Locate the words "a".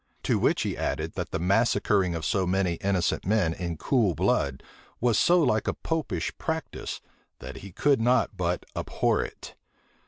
5.67-5.75